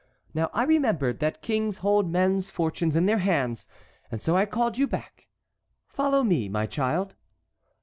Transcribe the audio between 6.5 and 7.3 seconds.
child."